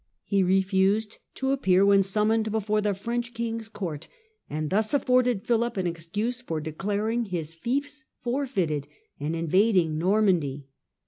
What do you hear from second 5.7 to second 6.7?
an excuse for